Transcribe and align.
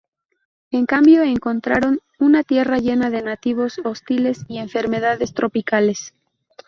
En 0.71 0.87
cambio, 0.87 1.21
encontraron 1.21 1.99
una 2.17 2.41
tierra 2.43 2.79
llena 2.79 3.11
de 3.11 3.21
nativos 3.21 3.79
hostiles 3.85 4.43
y 4.47 4.57
enfermedades 4.57 5.35
tropicales. 5.35 6.15